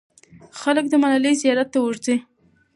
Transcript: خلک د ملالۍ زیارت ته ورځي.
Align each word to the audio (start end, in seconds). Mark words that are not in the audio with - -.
خلک 0.59 0.85
د 0.89 0.93
ملالۍ 1.01 1.33
زیارت 1.41 1.67
ته 1.73 1.79
ورځي. 1.81 2.15